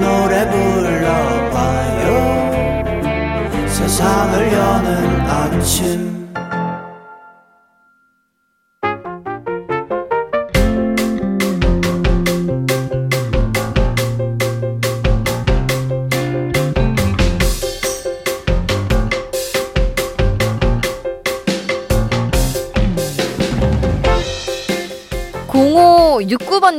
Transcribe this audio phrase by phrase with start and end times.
[0.00, 2.08] 노래 불러봐요
[3.68, 6.16] 세상을 여는 아침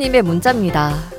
[0.08, 1.17] 님의 문자입니다.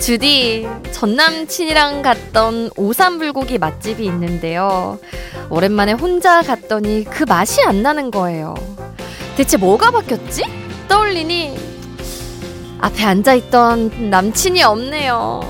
[0.00, 4.98] 주디, 전 남친이랑 갔던 오삼불고기 맛집이 있는데요.
[5.50, 8.54] 오랜만에 혼자 갔더니 그 맛이 안 나는 거예요.
[9.36, 10.44] 대체 뭐가 바뀌었지?
[10.88, 11.54] 떠올리니
[12.80, 15.42] 앞에 앉아있던 남친이 없네요.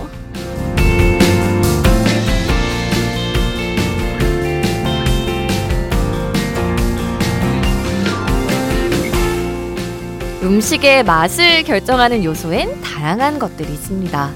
[10.42, 14.30] 음식의 맛을 결정하는 요소엔 다양한 것들이 있습니다.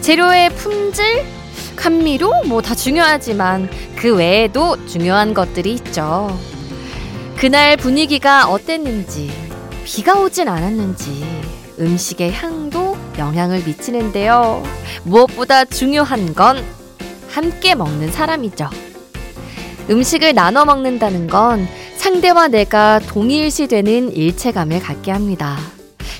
[0.00, 1.24] 재료의 품질,
[1.76, 6.38] 감미료 뭐 다 중요하지만 그 외에도 중요한 것들이 있죠.
[7.36, 9.32] 그날 분위기가 어땠는지,
[9.84, 11.24] 비가 오진 않았는지,
[11.80, 14.62] 음식의 향도 영향을 미치는데요.
[15.02, 16.64] 무엇보다 중요한 건
[17.28, 18.70] 함께 먹는 사람이죠.
[19.90, 21.66] 음식을 나눠 먹는다는 건
[22.04, 25.56] 상대와 내가 동일시되는 일체감을 갖게 합니다.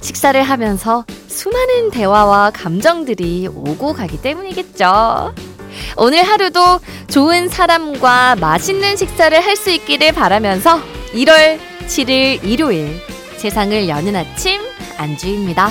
[0.01, 5.35] 식사를 하면서 수많은 대화와 감정들이 오고 가기 때문이겠죠.
[5.99, 10.81] 오늘 하루도 좋은 사람과 맛있는 식사를 할 수 있기를 바라면서
[11.13, 12.99] 1월 7일 일요일
[13.37, 14.63] 세상을 여는 아침
[14.97, 15.69] 안주입니다.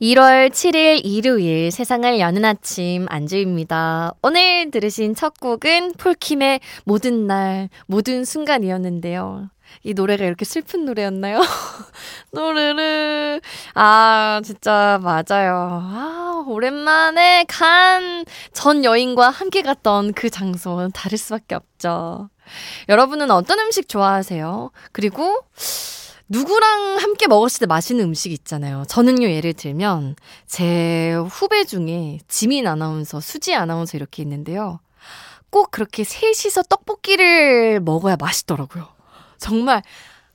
[0.00, 4.14] 1월 7일 일요일 세상을 여는 아침 안주입니다.
[4.22, 9.50] 오늘 들으신 첫 곡은 폴킴의 모든 날, 모든 순간이었는데요.
[9.82, 11.40] 이 노래가 이렇게 슬픈 노래였나요?
[12.32, 13.40] 노래를.
[13.74, 15.80] 아, 진짜 맞아요.
[15.82, 22.28] 아, 오랜만에 간 전 여인과 함께 갔던 그 장소 다를 수밖에 없죠.
[22.88, 24.70] 여러분은 어떤 음식 좋아하세요?
[24.92, 25.38] 그리고
[26.28, 28.84] 누구랑 함께 먹었을 때 맛있는 음식 있잖아요.
[28.88, 30.16] 저는요, 예를 들면,
[30.46, 34.80] 제 후배 중에 지민 아나운서, 수지 아나운서 이렇게 있는데요.
[35.50, 38.88] 꼭 그렇게 셋이서 떡볶이를 먹어야 맛있더라고요.
[39.38, 39.82] 정말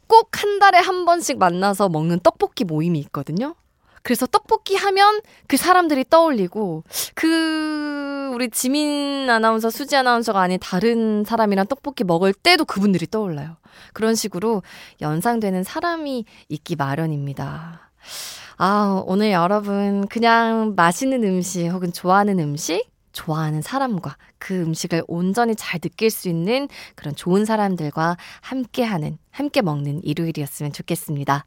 [0.07, 3.55] 꼭 한 달에 한 번씩 만나서 먹는 떡볶이 모임이 있거든요.
[4.03, 6.83] 그래서 떡볶이 하면 그 사람들이 떠올리고
[7.15, 13.57] 그 우리 지민 아나운서, 수지 아나운서가 아닌 다른 사람이랑 떡볶이 먹을 때도 그분들이 떠올라요.
[13.93, 14.61] 그런 식으로
[15.01, 17.91] 연상되는 사람이 있기 마련입니다.
[18.57, 25.79] 아, 오늘 여러분 그냥 맛있는 음식 혹은 좋아하는 음식 좋아하는 사람과 그 음식을 온전히 잘
[25.79, 31.45] 느낄 수 있는 그런 좋은 사람들과 함께하는, 함께 먹는 일요일이었으면 좋겠습니다.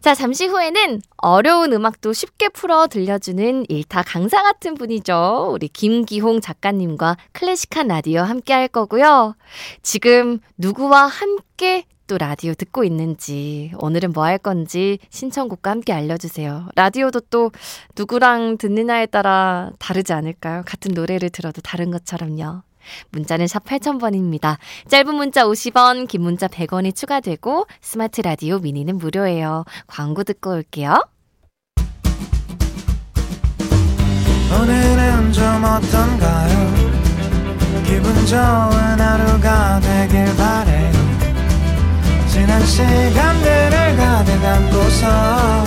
[0.00, 5.50] 자, 잠시 후에는 어려운 음악도 쉽게 풀어 들려주는 일타 강사 같은 분이죠.
[5.52, 9.34] 우리 김기홍 작가님과 클래식한 라디오 함께 할 거고요.
[9.82, 16.68] 지금 누구와 함께 또 라디오 듣고 있는지, 오늘은 뭐 할 건지 신청곡과 함께 알려주세요.
[16.74, 17.50] 라디오도 또
[17.96, 20.62] 누구랑 듣느냐에 따라 다르지 않을까요?
[20.64, 22.62] 같은 노래를 들어도 다른 것처럼요.
[23.10, 24.56] 문자는 샵 8000번입니다.
[24.88, 29.64] 짧은 문자 50원, 긴 문자 100원이 추가되고 스마트 라디오 미니는 무료예요.
[29.86, 31.02] 광고 듣고 올게요.
[34.50, 36.88] 오늘은 좀 어떤가요?
[37.84, 40.92] 기분 좋은 하루가 되길 바래요.
[42.28, 45.64] 지난 시간들을 가득 안고서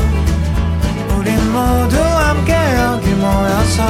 [1.18, 3.84] 우린 모두 함께 여기 모여서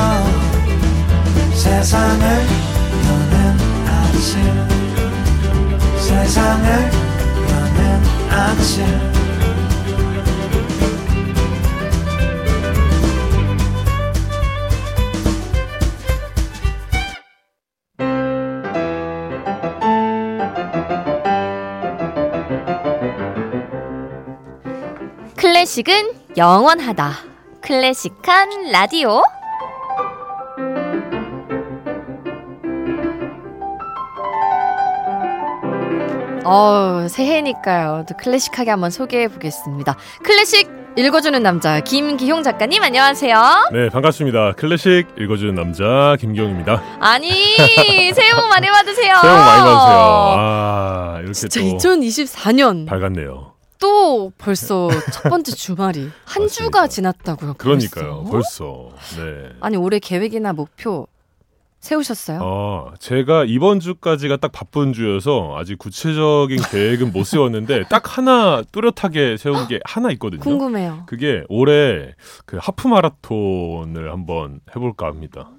[1.53, 2.70] 세상을
[3.87, 4.39] 아침
[5.97, 6.67] 세상을
[7.49, 9.11] 여는 아침
[25.37, 27.11] 클래식은 영원하다.
[27.61, 29.21] 클래식한 라디오.
[36.43, 38.05] 어, 새해니까요.
[38.09, 39.95] 또 클래식하게 한번 소개해 보겠습니다.
[40.23, 43.69] 클래식 읽어주는 남자 김기용 작가님 안녕하세요.
[43.71, 44.53] 네, 반갑습니다.
[44.53, 46.81] 클래식 읽어주는 남자 김기용입니다.
[46.99, 47.29] 아니
[48.13, 49.15] 새해 복 많이 받으세요.
[49.21, 49.99] 새해 복 많이 받으세요.
[50.37, 53.51] 아, 이렇게 진짜 또 2024년 밝았네요.
[53.79, 56.47] 또 벌써 첫 번째 주말이 한 맞습니다.
[56.49, 57.53] 주가 지났다고요.
[57.53, 58.25] 그러니까요.
[58.29, 58.89] 벌써?
[58.99, 59.21] 벌써.
[59.23, 59.49] 네.
[59.61, 61.07] 아니 올해 계획이나 목표
[61.81, 62.39] 세우셨어요?
[62.43, 69.37] 어, 제가 이번 주까지가 딱 바쁜 주여서 아직 구체적인 계획은 못 세웠는데 딱 하나 뚜렷하게
[69.37, 70.41] 세운 게 하나 있거든요.
[70.41, 71.03] 궁금해요.
[71.07, 72.13] 그게 올해
[72.45, 75.49] 그 하프 마라톤을 한번 해볼까 합니다.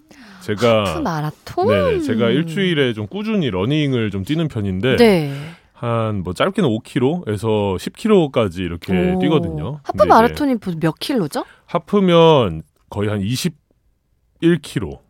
[0.43, 1.69] 제가 하프 마라톤?
[1.69, 5.35] 네, 제가 일주일에 좀 꾸준히 러닝을 좀 뛰는 편인데 네.
[5.73, 9.19] 한뭐 짧게는 5km에서 10km까지 이렇게 오.
[9.19, 9.81] 뛰거든요.
[9.83, 11.45] 하프 마라톤이 몇 킬로죠?
[11.67, 15.01] 하프면 거의 한 21km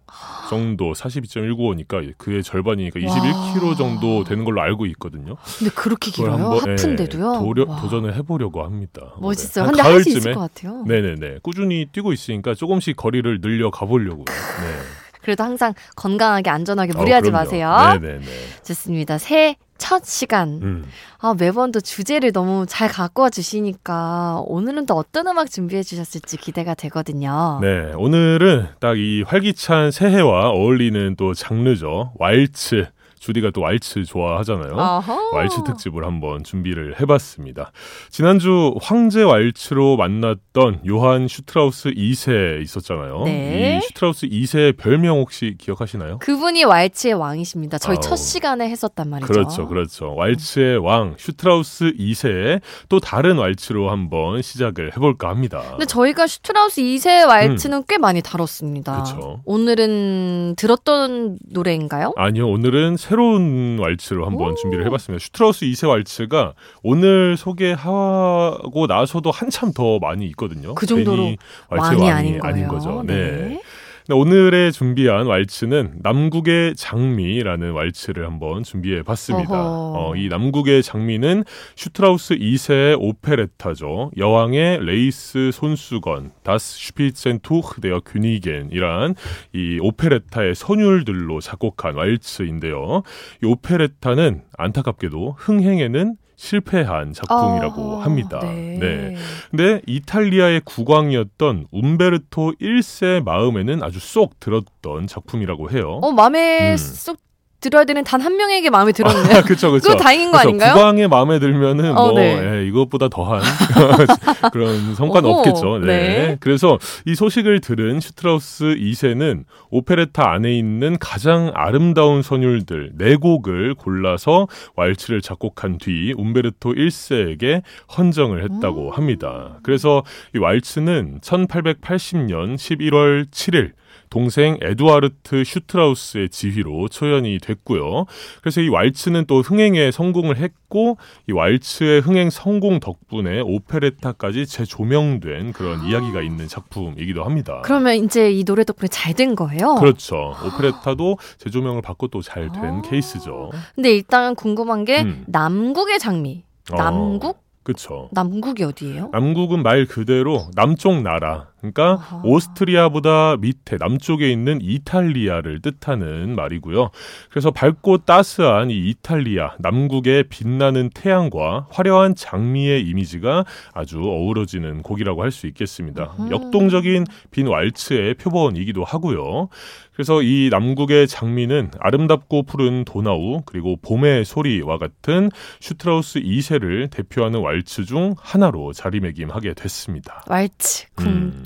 [0.48, 5.36] 정도 42.195니까 그의 절반이니까 21km 정도 되는 걸로 알고 있거든요.
[5.58, 6.32] 근데 그렇게 길어요?
[6.32, 7.40] 한번, 예, 하프인데도요?
[7.44, 7.80] 도려, 와.
[7.80, 9.14] 도전을 해보려고 합니다.
[9.18, 9.64] 멋있어요.
[9.66, 10.84] 한 근데 할수 있을 것 같아요.
[10.86, 14.24] 네네네 꾸준히 뛰고 있으니까 조금씩 거리를 늘려 가보려고요.
[14.24, 15.12] 네.
[15.22, 17.32] 그래도 항상 건강하게 안전하게 무리하지 어.
[17.32, 17.76] 마세요.
[18.00, 18.26] 네네네.
[18.64, 19.18] 좋습니다.
[19.18, 20.60] 새해 첫 시간.
[20.62, 20.84] 음.
[21.18, 26.36] 아, 매번 또 주제를 너무 잘 갖고 와 주시니까 오늘은 또 어떤 음악 준비해 주셨을지
[26.36, 27.58] 기대가 되거든요.
[27.60, 32.12] 네, 오늘은 딱 이 활기찬 새해와 어울리는 또 장르죠.
[32.20, 32.86] 왈츠.
[33.22, 34.72] 주디가 또 왈츠 좋아하잖아요.
[34.74, 35.30] 어허.
[35.36, 37.70] 왈츠 특집을 한번 준비를 해봤습니다.
[38.10, 43.22] 지난주 황제 왈츠로 만났던 요한 슈트라우스 2세 있었잖아요.
[43.24, 43.78] 네.
[43.78, 46.18] 이 슈트라우스 2세의 별명 혹시 기억하시나요?
[46.18, 47.78] 그분이 왈츠의 왕이십니다.
[47.78, 48.00] 저희 아우.
[48.00, 49.32] 첫 시간에 했었단 말이죠.
[49.32, 50.14] 그렇죠, 그렇죠.
[50.16, 55.62] 왈츠의 왕 슈트라우스 2세의 또 다른 왈츠로 한번 시작을 해볼까 합니다.
[55.70, 58.98] 근데 저희가 슈트라우스 2세 왈츠는 꽤 많이 다뤘습니다.
[58.98, 59.04] 음.
[59.04, 59.40] 그쵸.
[59.44, 62.14] 오늘은 들었던 노래인가요?
[62.16, 64.54] 아니요, 오늘은 새로운 왈츠로 한번 오.
[64.54, 65.22] 준비를 해봤습니다.
[65.22, 70.74] 슈트라우스 2세 왈츠가 오늘 소개하고 나서도 한참 더 많이 있거든요.
[70.74, 71.34] 그 정도로
[71.68, 72.68] 왕이 왕이, 아닌 거예요.
[72.68, 73.02] 거죠.
[73.06, 73.14] 네.
[73.14, 73.60] 네,
[74.10, 79.52] 오늘의 준비한 왈츠는 남국의 장미라는 왈츠를 한번 준비해 봤습니다.
[79.54, 81.44] 어, 이 남국의 장미는
[81.76, 84.10] 슈트라우스 2세의 오페레타죠.
[84.16, 89.14] 여왕의 레이스 손수건, Das Spitzentuch der Königin이란
[89.52, 93.02] 이 오페레타의 선율들로 작곡한 왈츠인데요.
[93.42, 98.40] 이 오페레타는 안타깝게도 흥행에는 실패한 작품이라고 아, 합니다.
[98.42, 98.76] 네.
[98.80, 99.16] 네.
[99.50, 106.00] 근데 이탈리아의 국왕이었던 움베르토 1세 마음에는 아주 쏙 들었던 작품이라고 해요.
[106.02, 106.76] 어, 마음에 음.
[106.76, 107.18] 쏙
[107.62, 109.38] 들어야 되는 단 한 명에게 마음에 들었네요.
[109.38, 109.88] 아, 그쵸, 그쵸.
[109.88, 110.48] 그거 다행인 거 그쵸.
[110.48, 110.74] 아닌가요?
[110.74, 112.58] 국왕의 마음에 들면은 어, 뭐 네.
[112.60, 113.40] 예, 이것보다 더한
[114.52, 115.78] 그런 성과는 어허, 없겠죠.
[115.78, 115.86] 네.
[115.86, 116.36] 네.
[116.38, 124.46] 그래서 이 소식을 들은 슈트라우스 2세는 오페레타 안에 있는 가장 아름다운 선율들 네 곡을 골라서
[124.76, 127.62] 왈츠를 작곡한 뒤 움베르토 1세에게
[127.96, 128.92] 헌정을 했다고 음.
[128.92, 129.58] 합니다.
[129.64, 130.04] 그래서
[130.34, 133.72] 이 왈츠는 1880년 11월 7일
[134.12, 138.04] 동생 에두아르트 슈트라우스의 지휘로 초연이 됐고요.
[138.42, 145.82] 그래서 이 왈츠는 또 흥행에 성공을 했고 이 왈츠의 흥행 성공 덕분에 오페레타까지 재조명된 그런
[145.86, 147.62] 이야기가 있는 작품이기도 합니다.
[147.64, 149.76] 그러면 이제 이 노래 덕분에 잘 된 거예요?
[149.76, 150.34] 그렇죠.
[150.44, 152.82] 오페레타도 재조명을 받고 또 잘 된 아.
[152.82, 153.50] 케이스죠.
[153.74, 155.24] 근데 일단 궁금한 게 음.
[155.26, 156.44] 남국의 장미.
[156.70, 157.42] 어, 남국?
[157.62, 158.08] 그렇죠.
[158.12, 159.08] 남국이 어디예요?
[159.12, 161.51] 남국은 말 그대로 남쪽 나라.
[161.62, 162.20] 그러니까 아하.
[162.24, 166.90] 오스트리아보다 밑에 남쪽에 있는 이탈리아를 뜻하는 말이고요.
[167.30, 175.32] 그래서 밝고 따스한 이 이탈리아 남국의 빛나는 태양과 화려한 장미의 이미지가 아주 어우러지는 곡이라고 할
[175.32, 176.14] 수 있겠습니다.
[176.18, 176.30] 음흠.
[176.30, 179.48] 역동적인 빈 왈츠의 표본이기도 하고요.
[179.94, 187.84] 그래서 이 남국의 장미는 아름답고 푸른 도나우 그리고 봄의 소리와 같은 슈트라우스 2세를 대표하는 왈츠
[187.86, 190.22] 중 하나로 자리매김하게 됐습니다.
[190.28, 191.42] 왈츠 음.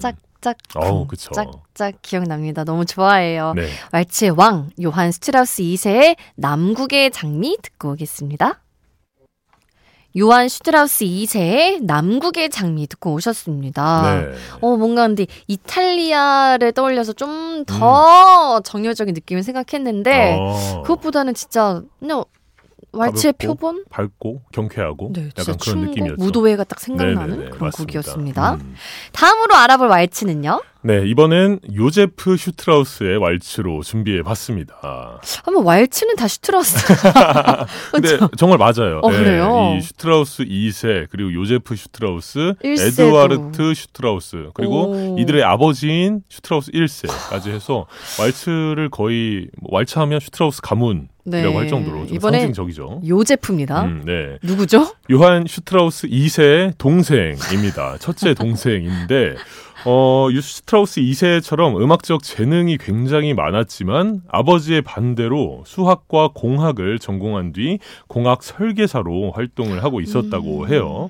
[0.47, 1.31] 쿵짝짝 어우, 그쵸.
[1.31, 2.65] 쿵짝짝 기억납니다.
[2.65, 3.55] 너무 좋아해요.
[3.55, 3.69] 네.
[3.93, 8.61] 왈츠의 왕 요한 스트라우스 2세의 남국의 장미 듣고 오겠습니다.
[10.19, 14.03] 요한 슈트라우스 2세의 남국의 장미 듣고 오셨습니다.
[14.03, 14.33] 네.
[14.63, 20.41] 어, 뭔가 근데 이탈리아를 떠올려서 좀더 정열적인 느낌을 생각했는데 음.
[20.41, 22.25] 어, 그것보다는 진짜 그냥
[22.99, 23.85] 왈츠의 표본?
[23.91, 26.23] 밝고 경쾌하고 네, 약간 그런 느낌이었죠.
[26.23, 27.77] 무도회가 딱 생각나는 네네네, 그런 맞습니다.
[28.01, 28.55] 곡이었습니다.
[28.55, 28.75] 음.
[29.13, 30.61] 다음으로 알아볼 왈츠는요?
[30.87, 35.21] 네, 이번엔 요제프 슈트라우스의 왈츠로 준비해 봤습니다.
[35.45, 36.77] 한번 왈츠는 다 슈트라우스.
[37.91, 39.01] 근데 정말 맞아요.
[39.03, 39.75] 어, 그래요?
[39.77, 43.03] 이 슈트라우스 2세 그리고 요제프 슈트라우스, 일세도.
[43.03, 45.19] 에두아르트 슈트라우스 그리고 오.
[45.19, 47.87] 이들의 아버지인 슈트라우스 1세까지 해서
[48.21, 51.53] 왈츠를 거의 뭐 왈츠하면 슈트라우스 가문이라고 네.
[51.53, 53.03] 할 정도로 좀 상징적이죠.
[53.05, 53.83] 요제프입니다.
[53.87, 54.39] 음, 네.
[54.41, 54.93] 누구죠?
[55.11, 57.97] 요한 슈트라우스 2세의 동생입니다.
[57.99, 59.35] 첫째 동생인데
[59.89, 67.79] 어, 유 슈트라우스 2세처럼 음악적 재능이 굉장히 많았지만 아버지의 반대로 수학과 공학을 전공한 뒤
[68.09, 70.69] 공학 설계사로 활동을 하고 있었다고 음.
[70.69, 71.09] 해요.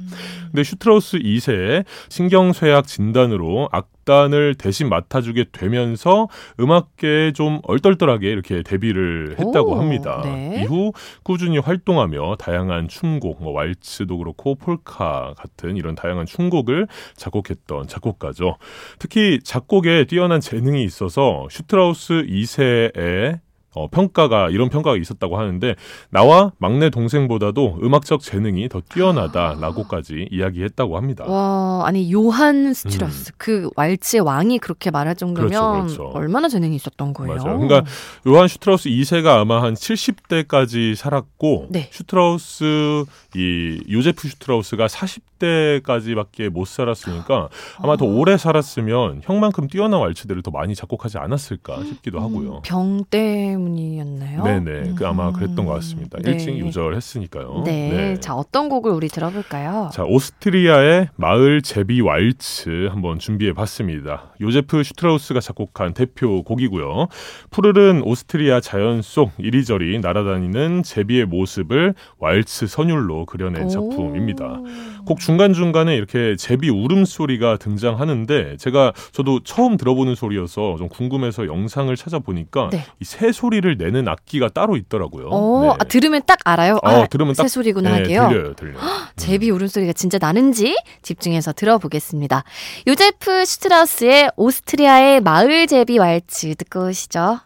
[0.56, 6.28] 근데 슈트라우스 2세의 신경쇠약 진단으로 악단을 대신 맡아주게 되면서
[6.60, 10.22] 음악계에 좀 얼떨떨하게 이렇게 데뷔를 했다고 오, 합니다.
[10.24, 10.62] 네.
[10.62, 10.92] 이후
[11.22, 18.56] 꾸준히 활동하며 다양한 춤곡, 뭐 왈츠도 그렇고 폴카 같은 이런 다양한 춤곡을 작곡했던 작곡가죠.
[18.98, 23.40] 특히 작곡에 뛰어난 재능이 있어서 슈트라우스 2세의
[23.76, 25.74] 어, 평가가 이런 평가가 있었다고 하는데
[26.08, 31.24] 나와 막내 동생보다도 음악적 재능이 더 뛰어나다라고까지 이야기했다고 합니다.
[31.26, 35.80] 와, 아니 요한 스트라우스 그 왈츠의 왕이 그렇게 말할 정도면 음.
[35.82, 36.16] 그렇죠, 그렇죠.
[36.16, 37.34] 얼마나 재능이 있었던 거예요.
[37.34, 37.58] 맞아요.
[37.58, 37.84] 그러니까
[38.26, 41.90] 요한 슈트라우스 2세가 아마 한 70대까지 살았고 네.
[41.92, 43.04] 슈트라우스
[43.34, 48.08] 이 요제프 슈트라우스가 40대까지밖에 못 살았으니까 아마 더 어.
[48.08, 52.56] 오래 살았으면 형만큼 뛰어난 왈츠들을 더 많이 작곡하지 않았을까 싶기도 하고요.
[52.56, 54.44] 음, 병 때문이었나요?
[54.44, 55.32] 네네, 그 아마 음.
[55.32, 56.18] 그랬던 것 같습니다.
[56.22, 56.32] 네.
[56.32, 57.62] 일찍 요절했으니까요.
[57.64, 58.18] 네.
[58.20, 59.90] 자, 어떤 곡을 우리 들어볼까요?
[59.92, 64.34] 자, 오스트리아의 마을 제비 왈츠 한번 준비해 봤습니다.
[64.40, 67.08] 요제프 슈트라우스가 작곡한 대표 곡이고요.
[67.50, 74.60] 푸르른 오스트리아 자연 속 이리저리 날아다니는 제비의 모습을 왈츠 선율로 그려낸 작품입니다.
[75.06, 82.70] 곡 중간중간에 이렇게 제비 울음소리가 등장하는데 제가 저도 처음 들어보는 소리여서 좀 궁금해서 영상을 찾아보니까
[82.70, 82.84] 네.
[83.00, 85.28] 이새 소리 를 내는 악기가 따로 있더라고요.
[85.28, 85.68] 어, 네.
[85.78, 86.74] 아, 들으면 딱 알아요.
[86.82, 88.28] 어, 아, 들으면 딱새 소리구나 네, 하게요.
[88.28, 88.78] 들려요, 들려요.
[89.16, 92.44] 제비 울음소리가 진짜 나는지 집중해서 들어보겠습니다.
[92.86, 97.40] 요제프 슈트라우스의 오스트리아의 마을 제비 왈츠 듣고 오시죠.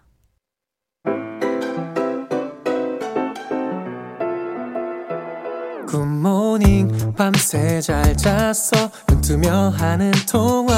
[5.86, 10.72] 굿모닝 밤새 잘 잤어 눈 뜨며 하는 통화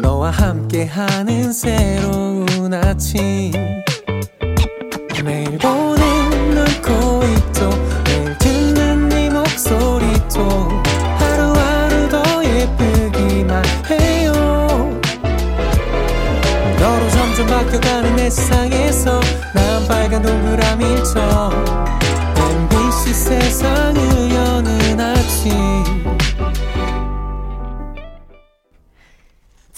[0.00, 3.50] 너와 함께하는 새로운 아침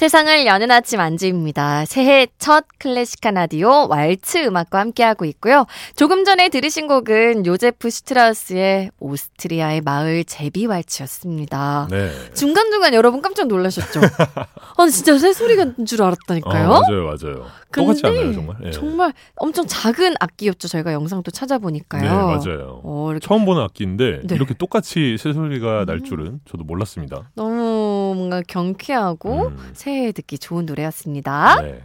[0.09, 1.85] 세상을 여는 아침 안주입니다.
[1.85, 5.67] 새해 첫 클래식한 라디오 왈츠 음악과 함께하고 있고요.
[5.97, 11.89] 조금 전에 들으신 곡은 요제프 슈트라우스의 오스트리아의 마을 제비 왈츠였습니다.
[11.91, 12.11] 네.
[12.33, 14.01] 중간중간 여러분 깜짝 놀라셨죠?
[14.79, 16.71] 아, 진짜 새 소리가 난줄 알았다니까요.
[16.71, 17.47] 어, 맞아요, 맞아요.
[17.71, 18.57] 똑같지 않나요, 정말?
[18.65, 18.71] 예.
[18.71, 20.69] 정말 엄청 작은 악기였죠.
[20.69, 22.03] 저희가 영상도 찾아보니까요.
[22.03, 22.81] 네, 맞아요.
[22.83, 24.35] 어, 처음 보는 악기인데 네.
[24.35, 26.05] 이렇게 똑같이 새 소리가 날 음.
[26.05, 27.31] 줄은 저도 몰랐습니다.
[27.35, 29.71] 너무 뭔가 경쾌하고 음.
[29.75, 31.61] 새해 듣기 좋은 노래였습니다.
[31.63, 31.81] 네.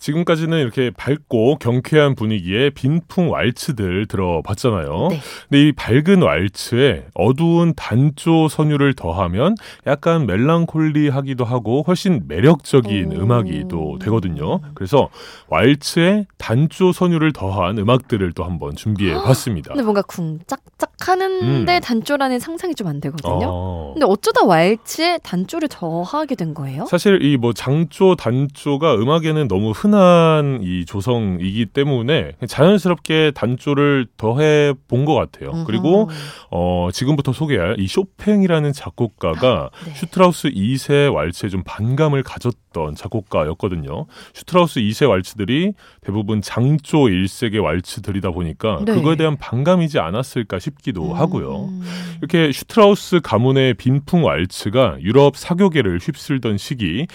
[0.00, 5.08] 지금까지는 이렇게 밝고 경쾌한 분위기의 빈풍 왈츠들 들어봤잖아요.
[5.10, 5.20] 네.
[5.48, 9.54] 근데 이 밝은 왈츠에 어두운 단조 선율을 더하면
[9.86, 13.22] 약간 멜랑콜리하기도 하고 훨씬 매력적인 오.
[13.22, 14.60] 음악이 또 되거든요.
[14.74, 15.10] 그래서
[15.48, 19.74] 왈츠에 단조 선율을 더한 음악들을 또 한번 준비해 봤습니다.
[19.74, 21.80] 근데 뭔가 쿵짝짝 하는데 음.
[21.80, 23.40] 단조라는 상상이 좀 안 되거든요.
[23.44, 23.90] 어.
[23.94, 26.86] 근데 어쩌다 왈츠에 단조를 더하게 된 거예요?
[26.86, 35.04] 사실 이 뭐 장조 단조가 음악에는 너무 흔한 이 조성이기 때문에 자연스럽게 단조를 더해 본
[35.04, 35.64] 것 같아요.
[35.66, 36.14] 그리고 음흠.
[36.50, 39.94] 어 지금부터 소개할 이 쇼팽이라는 작곡가가 네.
[39.94, 44.06] 슈트라우스 2세 왈츠에 좀 반감을 가졌던 작곡가였거든요.
[44.34, 48.92] 슈트라우스 2세 왈츠들이 대부분 장조 일색의 왈츠들이다 보니까 네.
[48.92, 51.66] 그거에 대한 반감이지 않았을까 싶기도 하고요.
[51.66, 51.82] 음.
[52.18, 57.06] 이렇게 슈트라우스 가문의 빈풍 왈츠가 유럽 사교계를 휩쓸던 시기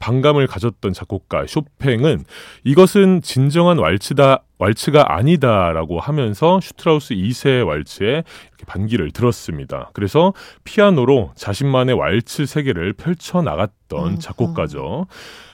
[0.00, 2.24] 반감을 가졌던 작곡가 쇼팽은
[2.64, 8.24] 이것은 진정한 왈츠다 왈츠가 아니다라고 하면서 슈트라우스 2세 왈츠에
[8.66, 9.90] 반기를 들었습니다.
[9.92, 10.32] 그래서
[10.64, 15.06] 피아노로 자신만의 왈츠 세계를 펼쳐 나갔던 음, 작곡가죠.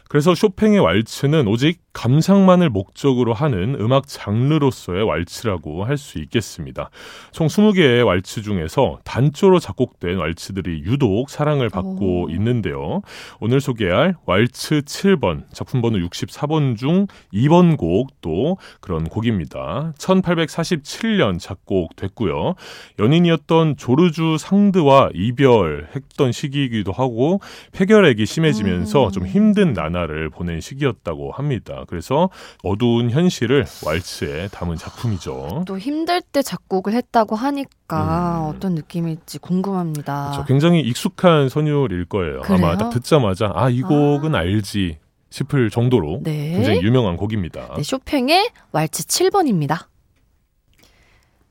[0.09, 6.91] 그래서 쇼팽의 왈츠는 오직 감상만을 목적으로 하는 음악 장르로서의 왈츠라고 할 수 있겠습니다.
[7.33, 12.31] 총 20개의 왈츠 중에서 단조로 작곡된 왈츠들이 유독 사랑을 받고 오.
[12.31, 13.01] 있는데요.
[13.41, 19.93] 오늘 소개할 왈츠 7번, 작품 번호 64번 중 2번 곡도 그런 곡입니다.
[19.99, 22.55] 1847년 작곡됐고요.
[22.99, 27.41] 연인이었던 조르주 상드와 이별했던 시기이기도 하고
[27.73, 29.11] 폐결핵이 심해지면서 음.
[29.13, 31.84] 좀 힘든 나날을 보낸 시기였다고 합니다.
[31.89, 32.31] 그래서
[32.63, 35.65] 어두운 현실을 왈츠에 담은 작품이죠.
[35.67, 38.55] 또 힘들 때 작곡을 했다고 하니까 음.
[38.57, 40.31] 어떤 느낌일지 궁금합니다.
[40.33, 40.45] 그렇죠.
[40.47, 42.41] 굉장히 익숙한 선율일 거예요.
[42.45, 42.79] 아마 그래요?
[42.79, 44.99] 딱 듣자마자 아 이 곡은 알지
[45.31, 46.53] 싶을 정도로 네.
[46.53, 47.75] 굉장히 유명한 곡입니다.
[47.77, 49.87] 네, 쇼팽의 왈츠 7번입니다.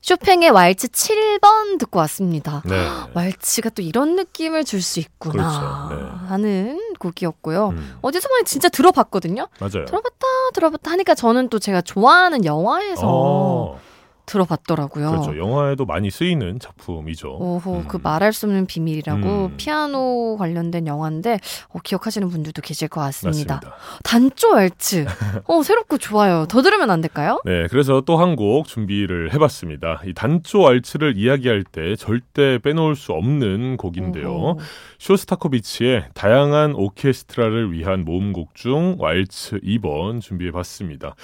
[0.01, 2.61] 쇼팽의 왈츠 7번 듣고 왔습니다.
[2.65, 2.75] 네.
[3.13, 6.01] 왈츠가 또 이런 느낌을 줄 수 있구나 그렇죠.
[6.03, 6.27] 네.
[6.27, 7.69] 하는 곡이었고요.
[7.69, 9.47] 음, 어디서 많이 진짜 들어봤거든요.
[9.59, 9.85] 맞아요.
[9.85, 13.79] 들어봤다 들어봤다 하니까 저는 또 제가 좋아하는 영화에서 어,
[14.25, 15.09] 들어봤더라고요.
[15.11, 15.37] 그렇죠.
[15.37, 17.37] 영화에도 많이 쓰이는 작품이죠.
[17.39, 17.87] 오호, 음.
[17.87, 19.53] 그 말할 수 없는 비밀이라고 음.
[19.57, 21.39] 피아노 관련된 영화인데
[21.69, 23.55] 어, 기억하시는 분들도 계실 것 같습니다.
[23.55, 23.77] 맞습니다.
[24.03, 25.05] 단조 왈츠.
[25.45, 26.45] 어, 새롭고 좋아요.
[26.47, 27.41] 더 들으면 안 될까요?
[27.45, 30.01] 네, 그래서 또 한 곡 준비를 해봤습니다.
[30.05, 34.31] 이 단조 왈츠를 이야기할 때 절대 빼놓을 수 없는 곡인데요.
[34.33, 34.59] 오호.
[34.99, 41.15] 쇼스타코비치의 다양한 오케스트라를 위한 모음곡 중 왈츠 2번 준비해봤습니다.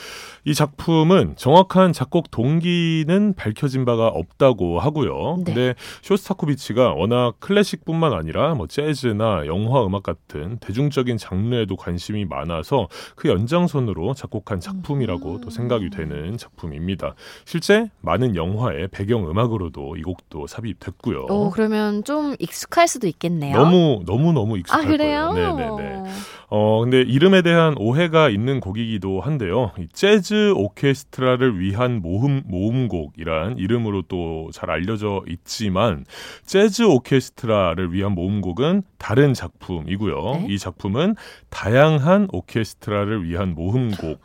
[0.45, 5.37] 이 작품은 정확한 작곡 동기 는 밝혀진 바가 없다고 하고요.
[5.37, 5.43] 네.
[5.45, 13.29] 근데 쇼스타코비치가 워낙 클래식뿐만 아니라 뭐 재즈나 영화 음악 같은 대중적인 장르에도 관심이 많아서 그
[13.29, 15.41] 연장선으로 작곡한 작품이라고 음.
[15.41, 17.15] 또 생각이 되는 작품입니다.
[17.45, 21.25] 실제 많은 영화의 배경 음악으로도 이 곡도 삽입됐고요.
[21.29, 23.55] 오, 그러면 좀 익숙할 수도 있겠네요.
[23.55, 25.29] 너무 너무 너무 아, 익숙할 그래요?
[25.33, 25.55] 거예요.
[25.55, 26.09] 네 네 네.
[26.51, 29.71] 어 근데 이름에 대한 오해가 있는 곡이기도 한데요.
[29.77, 36.05] 이 재즈 오케스트라를 위한 모음 모음 곡이란 이름으로 또 잘 알려져 있지만
[36.45, 40.21] 재즈 오케스트라를 위한 모음곡은 다른 작품이고요.
[40.33, 40.45] 네?
[40.49, 41.15] 이 작품은
[41.49, 44.17] 다양한 오케스트라를 위한 모음곡에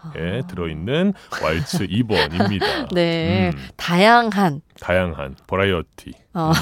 [0.43, 0.47] 아.
[0.47, 2.89] 들어있는 왈츠 2번입니다.
[2.95, 3.51] 네.
[3.55, 4.61] 음, 다양한.
[4.81, 6.13] 다양한 버라이어티.
[6.35, 6.53] 어.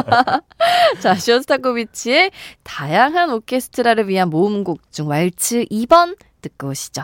[1.00, 2.30] 자, 쇼스타코비치의
[2.62, 7.02] 다양한 오케스트라를 위한 모음곡 중 왈츠 2번 듣고 오시죠.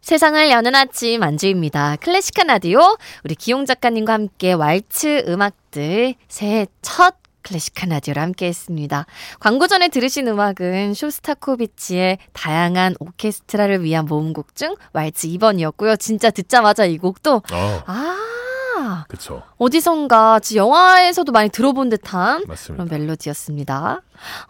[0.00, 1.96] 세상을 여는 아침 안주입니다.
[1.96, 2.80] 클래식한 라디오
[3.22, 9.06] 우리 기용 작가님과 함께 왈츠 음악들 새해 첫 클래식한 라디오를 함께 했습니다.
[9.40, 15.98] 광고 전에 들으신 음악은 쇼스타코비치의 다양한 오케스트라를 위한 모음곡 중 왈츠 2번이었고요.
[15.98, 19.42] 진짜 듣자마자 이 곡도 아, 아 그쵸.
[19.58, 22.84] 어디선가 지 영화에서도 많이 들어본 듯한 맞습니다.
[22.84, 24.00] 그런 멜로디였습니다.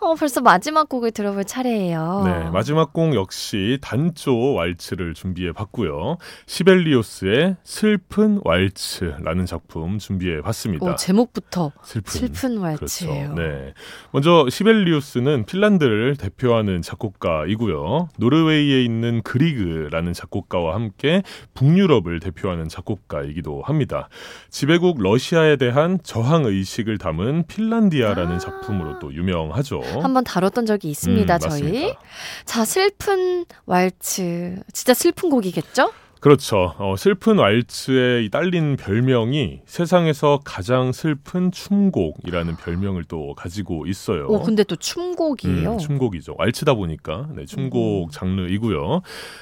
[0.00, 2.22] 어, 벌써 마지막 곡을 들어볼 차례예요.
[2.24, 6.16] 네, 마지막 곡 역시 단조 왈츠를 준비해 봤고요.
[6.46, 10.92] 시벨리오스의 슬픈 왈츠라는 작품 준비해 봤습니다.
[10.92, 12.12] 오, 제목부터 슬픈.
[12.12, 13.34] 슬픈 왈츠예요.
[13.34, 13.34] 그렇죠.
[13.34, 13.74] 네.
[14.12, 18.08] 먼저 시벨리우스는 핀란드를 대표하는 작곡가이고요.
[18.18, 21.22] 노르웨이에 있는 그리그라는 작곡가와 함께
[21.54, 24.08] 북유럽을 대표하는 작곡가이기도 합니다.
[24.50, 28.38] 지배국 러시아에 대한 저항 의식을 담은 핀란디아라는 아.
[28.38, 29.80] 작품으로 또 유명 하죠.
[30.02, 31.62] 한번 다뤘던 적이 있습니다, 음, 저희.
[31.62, 32.00] 맞습니다.
[32.44, 34.62] 자, 슬픈 왈츠.
[34.72, 35.92] 진짜 슬픈 곡이겠죠?
[36.20, 36.74] 그렇죠.
[36.76, 44.26] 어, 슬픈 왈츠에 이 딸린 별명이 세상에서 가장 슬픈 춤곡이라는 별명을 또 가지고 있어요.
[44.28, 45.72] 오, 근데 또 춤곡이에요.
[45.72, 46.34] 음, 춤곡이죠.
[46.36, 48.10] 왈츠다 보니까 네, 춤곡 음.
[48.10, 49.00] 장르이고요.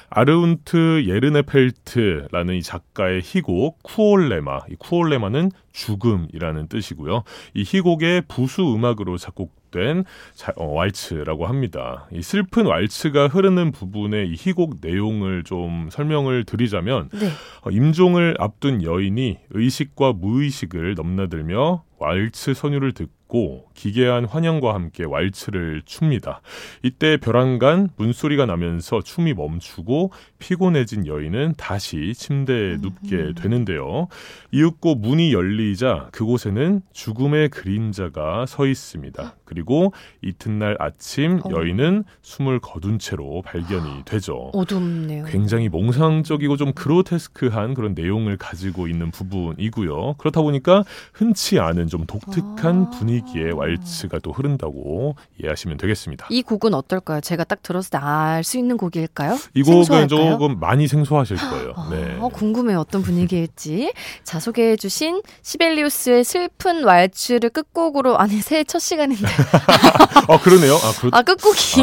[0.09, 4.61] 아르운트 예르네펠트라는 이 작가의 희곡 쿠올레마.
[4.71, 7.25] 이 쿠올레마는 죽음이라는 뜻이고요.
[7.55, 10.05] 이 희곡의 부수 음악으로 작곡 된
[10.35, 12.07] 자- 어, 왈츠라고 합니다.
[12.13, 17.29] 이 슬픈 왈츠가 흐르는 부분의 이 희곡 내용을 좀 설명을 드리자면 네.
[17.63, 26.41] 어, 임종을 앞둔 여인이 의식과 무의식을 넘나들며 왈츠 선율을 듣고 기괴한 환영과 함께 왈츠를 춥니다.
[26.85, 34.07] 이때 벼랑간 문소리가 나면서 춤이 멈추고 피곤해진 여인은 다시 침대에 눕게 되는데요.
[34.53, 39.35] 이윽고 문이 열리자 그곳에는 죽음의 그림자가 서 있습니다.
[39.49, 41.51] 그리고 이튿날 아침 어.
[41.51, 44.51] 여인은 숨을 거둔 채로 발견이 되죠.
[44.53, 45.25] 어둡네요.
[45.25, 50.15] 굉장히 몽상적이고 좀 그로테스크한 그런 내용을 가지고 있는 부분이고요.
[50.19, 52.91] 그렇다 보니까 흔치 않은 좀 독특한 아.
[52.91, 56.27] 분위기 분위기의 왈츠가 또 흐른다고 이해하시면 되겠습니다.
[56.31, 57.21] 이 곡은 어떨까요?
[57.21, 59.37] 제가 딱 들었을 때 알 수 있는 곡일까요?
[59.55, 60.31] 이 곡은 생소할까요?
[60.31, 61.73] 조금 많이 생소하실 거예요.
[61.77, 62.17] 아, 네.
[62.21, 62.79] 어, 궁금해요.
[62.81, 63.93] 어떤 분위기일지.
[64.25, 69.27] 자, 소개해 주신 시벨리우스의 슬픈 왈츠를 끝곡으로, 아니, 새해 첫 시간인데.
[70.29, 70.75] 아 그러네요.
[70.75, 71.11] 아, 그렇...
[71.13, 71.83] 아, 끝곡이.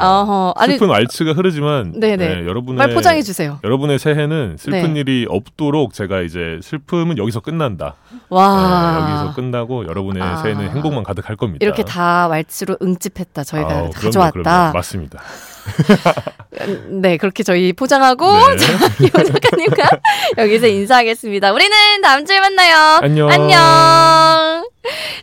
[0.00, 0.52] 아.
[0.56, 2.16] 아니, 슬픈 왈츠가 흐르지만 네네.
[2.16, 3.58] 네, 여러분의 말 포장해 주세요.
[3.62, 5.00] 여러분의 새해는 슬픈 네.
[5.00, 7.94] 일이 없도록 제가 이제 슬픔은 여기서 끝난다.
[8.28, 9.06] 와.
[9.06, 10.36] 네, 여기서 끝나고 여러분의 아.
[10.36, 11.64] 새해는 행복만 가득할 겁니다.
[11.64, 13.44] 이렇게 다 왈츠로 응집했다.
[13.44, 14.32] 저희가 아우, 가져왔다.
[14.32, 14.72] 그럼요.
[14.74, 15.20] 맞습니다.
[16.88, 18.56] 네, 그렇게 저희 포장하고 네.
[19.06, 19.88] 이 작가님과
[20.38, 21.52] 여기서 인사하겠습니다.
[21.52, 22.98] 우리는 다음 주에 만나요.
[23.02, 23.30] 안녕.
[23.30, 23.60] 안녕.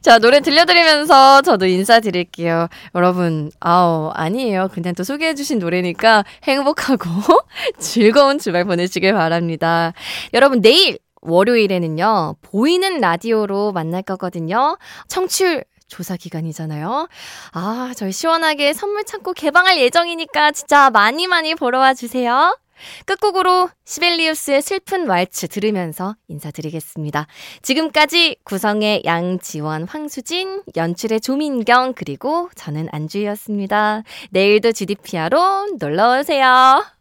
[0.07, 2.69] 자, 노래 들려드리면서 저도 인사드릴게요.
[2.95, 4.69] 여러분, 아우, 아니에요.
[4.71, 7.09] 그냥 또 소개해주신 노래니까 행복하고
[7.77, 9.91] 즐거운 주말 보내시길 바랍니다.
[10.33, 14.77] 여러분, 내일 월요일에는요, 보이는 라디오로 만날 거거든요.
[15.09, 17.09] 청취율 조사 기간이잖아요.
[17.51, 22.57] 아, 저희 시원하게 선물 창고 개방할 예정이니까 진짜 많이 많이 보러 와 주세요.
[23.05, 27.27] 끝곡으로 시벨리우스의 슬픈 왈츠 들으면서 인사드리겠습니다.
[27.61, 34.03] 지금까지 구성의 양지원, 황수진, 연출의 조민경, 그리고 저는 안주희였습니다.
[34.31, 36.96] 내일도 GDPR로 놀러오세요.